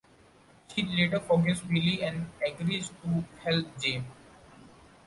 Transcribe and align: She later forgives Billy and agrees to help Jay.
She 0.69 0.81
later 0.81 1.19
forgives 1.19 1.59
Billy 1.61 2.01
and 2.01 2.27
agrees 2.43 2.89
to 3.03 3.23
help 3.43 3.67
Jay. 3.79 4.03